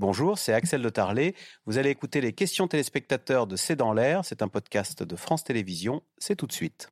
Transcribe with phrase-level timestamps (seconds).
[0.00, 1.34] Bonjour, c'est Axel de Tarlet.
[1.66, 4.24] Vous allez écouter les questions téléspectateurs de C'est dans l'air.
[4.24, 6.00] C'est un podcast de France Télévisions.
[6.16, 6.88] C'est tout de suite.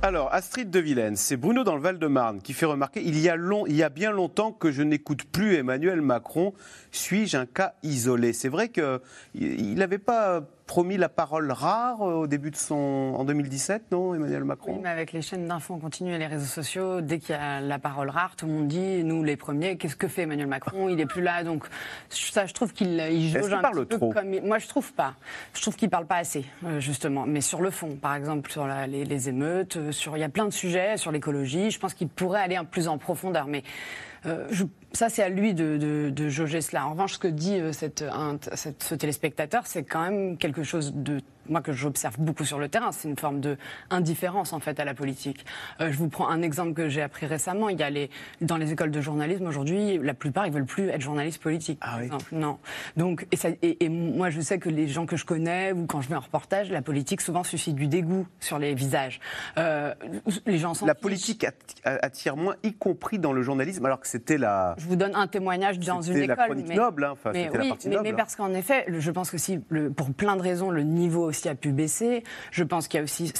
[0.00, 3.36] Alors, Astrid de Villene, c'est Bruno dans le Val-de-Marne qui fait remarquer il y, a
[3.36, 6.54] long, il y a bien longtemps que je n'écoute plus Emmanuel Macron.
[6.92, 8.32] Suis-je un cas isolé?
[8.32, 10.40] C'est vrai qu'il n'avait pas
[10.70, 12.76] promis la parole rare euh, au début de son.
[13.16, 14.74] en 2017, non, Emmanuel Macron?
[14.74, 17.38] Oui, mais avec les chaînes d'infos en continu et les réseaux sociaux, dès qu'il y
[17.38, 20.46] a la parole rare, tout le monde dit, nous les premiers, qu'est-ce que fait Emmanuel
[20.46, 20.88] Macron?
[20.88, 21.64] Il n'est plus là, donc
[22.08, 24.12] ça, je trouve qu'il il jauge un parle trop?
[24.12, 24.30] comme.
[24.44, 25.14] Moi, je trouve pas.
[25.54, 27.26] Je trouve qu'il parle pas assez, euh, justement.
[27.26, 30.44] Mais sur le fond, par exemple, sur les, émeutes, euh, sur il y a plein
[30.44, 33.48] de sujets, sur l'écologie, je pense qu'il pourrait aller un plus en profondeur.
[33.48, 33.64] Mais
[34.24, 36.86] je ça, c'est à lui de, de, de, jauger cela.
[36.86, 38.04] En revanche, ce que dit euh, cette,
[38.54, 42.92] ce téléspectateur, c'est quand même quelque chose de moi que j'observe beaucoup sur le terrain,
[42.92, 43.56] c'est une forme de
[43.90, 45.44] indifférence en fait à la politique.
[45.80, 47.68] Euh, je vous prends un exemple que j'ai appris récemment.
[47.68, 48.10] Il y a les
[48.40, 51.78] dans les écoles de journalisme aujourd'hui, la plupart ils veulent plus être journalistes politiques.
[51.82, 52.10] Ah oui.
[52.32, 52.58] Non.
[52.96, 55.86] Donc et, ça, et, et, moi je sais que les gens que je connais ou
[55.86, 59.20] quand je vais en reportage, la politique souvent suscite du dégoût sur les visages.
[59.58, 59.94] Euh,
[60.46, 61.46] les gens La politique
[61.84, 65.26] attire moins, y compris dans le journalisme, alors que c'était la je vous donne un
[65.26, 66.36] témoignage dans une école.
[66.38, 67.10] La mais, noble, hein.
[67.12, 69.90] enfin, mais, oui, la partie mais, mais, parce qu'en effet, je pense que si, le,
[69.90, 72.24] pour plein de raisons, le niveau aussi a pu baisser.
[72.50, 73.32] Je pense qu'il y a aussi,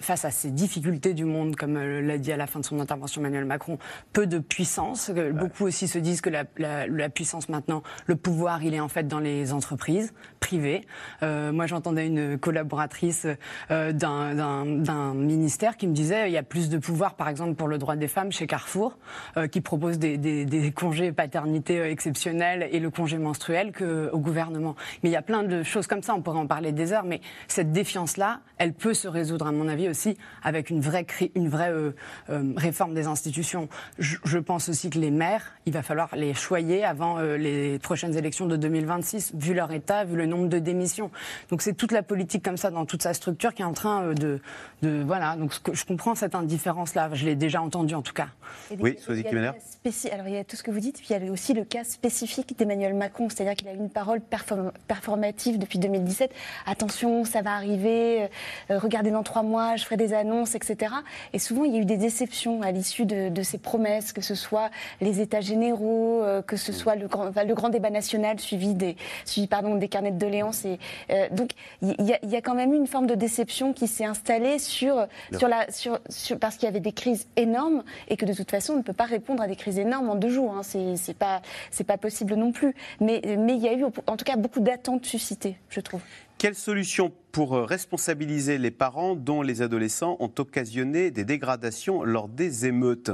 [0.00, 2.80] face à ces difficultés du monde, comme euh, l'a dit à la fin de son
[2.80, 3.78] intervention Emmanuel Macron,
[4.12, 5.10] peu de puissance.
[5.14, 5.32] Ouais.
[5.32, 8.88] Beaucoup aussi se disent que la, la, la, puissance maintenant, le pouvoir, il est en
[8.88, 10.82] fait dans les entreprises privées.
[11.22, 13.26] Euh, moi, j'entendais une collaboratrice
[13.70, 17.68] euh, d'un ministère qui me disait il y a plus de pouvoir, par exemple, pour
[17.68, 18.98] le droit des femmes chez Carrefour,
[19.36, 24.18] euh, qui propose des, des, des congé paternité euh, exceptionnel et le congé menstruel qu'au
[24.18, 24.76] gouvernement.
[25.02, 27.04] Mais il y a plein de choses comme ça, on pourrait en parler des heures,
[27.04, 27.20] mais
[27.52, 31.70] cette défiance-là, elle peut se résoudre, à mon avis, aussi avec une vraie, une vraie
[31.70, 31.92] euh,
[32.30, 33.68] euh, réforme des institutions.
[33.98, 37.78] Je, je, pense aussi que les maires, il va falloir les choyer avant euh, les
[37.78, 41.10] prochaines élections de 2026, vu leur état, vu le nombre de démissions.
[41.50, 44.02] Donc c'est toute la politique comme ça, dans toute sa structure, qui est en train
[44.02, 44.40] euh, de,
[44.82, 45.36] de voilà.
[45.36, 47.10] Donc je comprends cette indifférence-là.
[47.12, 48.28] Je l'ai déjà entendu en tout cas.
[48.78, 49.52] Oui, Sophie Kimeler.
[50.12, 51.64] Alors il y a tout ce que vous dites, puis il y a aussi le
[51.64, 56.32] cas spécifique d'Emmanuel Macron, c'est-à-dire qu'il a une parole perform performative depuis 2017.
[56.66, 58.28] Attention, ça va arriver,
[58.70, 60.92] euh, regardez dans trois mois, je ferai des annonces, etc.
[61.32, 64.20] Et souvent, il y a eu des déceptions à l'issue de, de, ces promesses, que
[64.20, 67.90] ce soit les États généraux, euh, que ce soit le grand, enfin, le grand débat
[67.90, 70.64] national suivi des, suivi, pardon, des carnets de doléances.
[70.64, 70.78] Et,
[71.10, 71.50] euh, donc,
[71.82, 74.04] il y, a, il y, a, quand même eu une forme de déception qui s'est
[74.04, 75.06] installée sur,
[75.36, 78.50] sur la, sur, sur, parce qu'il y avait des crises énormes et que de toute
[78.50, 80.54] façon, on ne peut pas répondre à des crises énormes en deux jours.
[80.56, 80.62] Hein.
[80.62, 81.40] C'est pas,
[81.98, 82.74] possible non plus.
[83.00, 86.02] Mais, mais il y a eu, en tout cas, beaucoup d'attentes suscitées, je trouve.
[86.38, 92.64] Quelle solution pour responsabiliser les parents dont les adolescents ont occasionné des dégradations lors des
[92.64, 93.10] émeutes?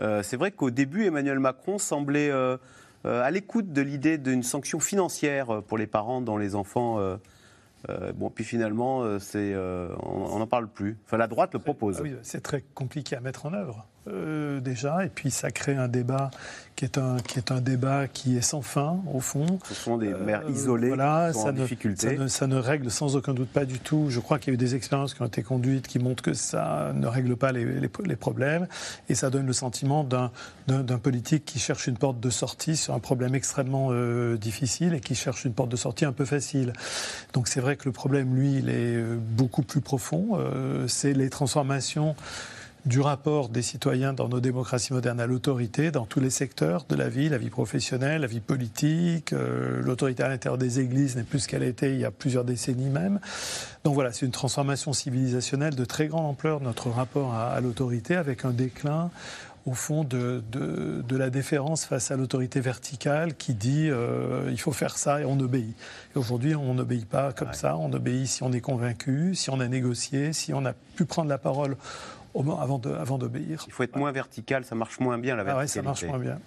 [0.00, 2.56] Euh, C'est vrai qu'au début, Emmanuel Macron semblait euh,
[3.04, 6.98] euh, à l'écoute de l'idée d'une sanction financière pour les parents dont les enfants.
[6.98, 10.96] Euh, bon, puis finalement, on n'en parle plus.
[11.06, 11.98] Enfin, la droite le propose.
[12.00, 13.86] Ah oui, c'est très compliqué à mettre en œuvre.
[14.08, 16.30] Euh, déjà, et puis ça crée un débat
[16.76, 19.58] qui est un, qui est un débat qui est sans fin, au fond.
[19.66, 22.16] Ce sont des mères euh, isolées voilà, qui sont ça en ne, difficulté.
[22.16, 24.06] Ça ne, ça ne, règle sans aucun doute pas du tout.
[24.10, 26.34] Je crois qu'il y a eu des expériences qui ont été conduites qui montrent que
[26.34, 28.68] ça ne règle pas les, les, les problèmes,
[29.08, 33.00] et ça donne le sentiment d'un politique qui cherche une porte de sortie sur un
[33.00, 36.74] problème extrêmement euh, difficile et qui cherche une porte de sortie un peu facile.
[37.32, 40.32] Donc c'est vrai que le problème, lui, il est beaucoup plus profond.
[40.34, 42.14] Euh, c'est les transformations
[42.86, 46.94] du rapport des citoyens dans nos démocraties modernes à l'autorité, dans tous les secteurs de
[46.94, 51.24] la vie, la vie professionnelle, la vie politique, euh, l'autorité à l'intérieur des églises n'est
[51.24, 53.18] plus ce qu'elle a été il y a plusieurs décennies même.
[53.82, 58.14] Donc voilà, c'est une transformation civilisationnelle de très grande ampleur notre rapport à, à l'autorité,
[58.14, 59.10] avec un déclin
[59.66, 64.60] au fond de, de, de la déférence face à l'autorité verticale qui dit euh, il
[64.60, 65.74] faut faire ça et on obéit.
[66.14, 67.54] Et aujourd'hui, on n'obéit pas comme ouais.
[67.54, 71.04] ça, on obéit si on est convaincu, si on a négocié, si on a pu
[71.04, 71.76] prendre la parole
[72.40, 73.00] avant d'obéir.
[73.00, 75.78] Avant Il faut être moins vertical, ça marche moins bien la verticalité.
[75.78, 76.40] Ah ouais, ça marche moins bien.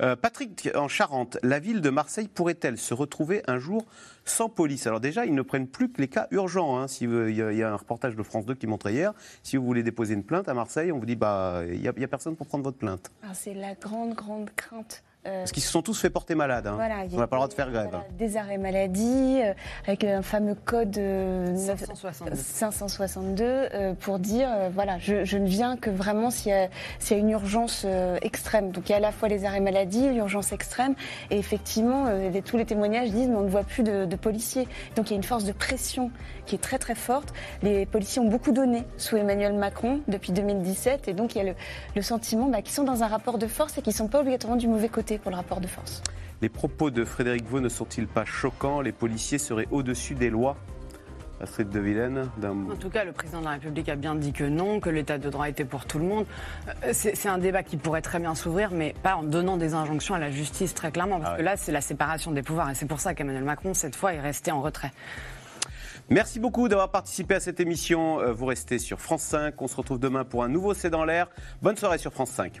[0.00, 3.84] Euh, Patrick, en Charente, la ville de Marseille pourrait-elle se retrouver un jour
[4.24, 4.86] sans police?
[4.86, 6.78] Alors déjà, ils ne prennent plus que les cas urgents.
[6.78, 6.86] Hein.
[6.86, 9.12] Si il y, a un reportage de France 2 qui montrait hier,
[9.42, 11.90] si vous voulez déposer une plainte à Marseille, on vous dit bah il n'y a,
[11.90, 13.10] a, personne pour prendre votre plainte.
[13.32, 16.66] C'est la grande grande crainte Parce qu'ils se sont tous fait porter malade.
[16.66, 16.74] Hein.
[16.74, 17.90] Voilà, on n'a pas le droit de faire grève.
[18.18, 19.40] des arrêts maladie,
[19.86, 26.30] avec un fameux code 562, 562 pour dire voilà, je, je, ne viens que vraiment
[26.30, 27.86] s'il y, y, a une urgence
[28.22, 28.70] extrême.
[28.70, 30.94] Donc il y a à la fois les arrêts maladie, l'urgence extrême,
[31.30, 32.06] et effectivement,
[32.44, 34.68] tous les témoignages disent mais on ne voit plus de, de policiers.
[34.96, 36.10] Donc il y a une force de pression
[36.46, 37.32] qui est très très forte.
[37.62, 41.54] Les policiers ont beaucoup donné sous Emmanuel Macron depuis 2017 et donc il y a
[41.94, 44.20] le, sentiment bah, qu'ils sont dans un rapport de force et qu'ils ne sont pas
[44.20, 46.02] obligatoirement du mauvais côté pour le rapport de force.
[46.40, 48.80] Les propos de Frédéric Vaux ne sont-ils pas choquants?
[48.80, 50.56] Les policiers seraient au-dessus des lois?
[51.40, 54.44] Astrid de Vilaine En tout cas, le président de la République a bien dit que
[54.44, 56.26] non, que l'état de droit était pour tout le monde.
[56.84, 60.14] Euh, c'est un débat qui pourrait très bien s'ouvrir, mais pas en donnant des injonctions
[60.14, 62.70] à la justice très clairement, parce ah que là, c'est la séparation des pouvoirs.
[62.70, 64.90] Et c'est pour ça qu'Emmanuel Macron, cette fois, est resté en retrait.
[66.10, 68.20] Merci beaucoup d'avoir participé à cette émission.
[68.20, 69.60] Euh, vous restez sur France 5.
[69.60, 71.28] On se retrouve demain pour un nouveau C'est dans l'air.
[71.62, 72.60] Bonne soirée sur France 5.